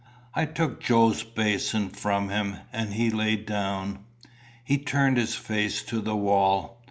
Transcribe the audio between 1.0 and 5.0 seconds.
basin from him, and he lay down. He